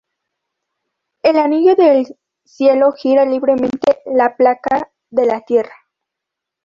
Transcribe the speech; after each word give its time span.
El 1.21 1.37
anillo 1.37 1.75
del 1.75 2.17
cielo 2.43 2.91
gira 2.93 3.23
libremente 3.23 4.01
en 4.03 4.17
la 4.17 4.35
placa 4.35 4.91
de 5.11 5.27
la 5.27 5.41
tierra. 5.41 5.75